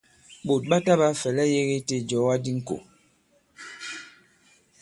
Ɓòt 0.45 0.63
ɓa 0.69 0.77
taɓāa 0.85 1.19
fɛ̀lɛ 1.21 1.43
yēge 1.53 1.75
i 1.79 1.81
tē 1.87 1.95
ìjɔ̀ga 2.01 2.35
di 2.43 2.51
ŋkò. 2.57 2.77